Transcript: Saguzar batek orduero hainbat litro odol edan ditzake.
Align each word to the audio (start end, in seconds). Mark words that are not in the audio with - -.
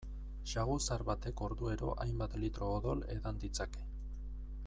Saguzar 0.53 1.03
batek 1.09 1.43
orduero 1.49 1.91
hainbat 2.05 2.35
litro 2.45 2.71
odol 2.79 3.07
edan 3.19 3.39
ditzake. 3.47 3.87